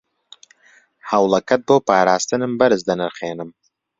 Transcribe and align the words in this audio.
هەوڵەکەت 1.09 1.61
بۆ 1.67 1.75
پاراستنم 1.87 2.51
بەرز 2.59 2.81
دەنرخێنم. 2.89 3.49